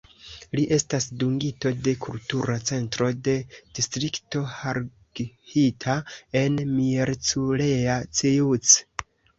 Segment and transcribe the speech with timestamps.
[0.59, 3.37] Li estas dungito de Kultura Centro de
[3.81, 6.01] Distrikto Harghita
[6.45, 8.79] en Miercurea Ciuc.